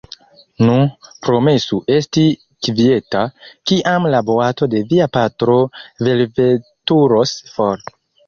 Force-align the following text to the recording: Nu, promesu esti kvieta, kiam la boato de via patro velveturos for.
Nu, 0.67 0.75
promesu 1.25 1.77
esti 1.95 2.23
kvieta, 2.67 3.21
kiam 3.71 4.09
la 4.15 4.23
boato 4.31 4.69
de 4.73 4.81
via 4.93 5.09
patro 5.19 5.57
velveturos 6.09 7.35
for. 7.55 7.85